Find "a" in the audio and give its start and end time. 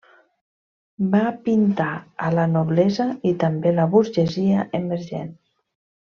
2.27-2.31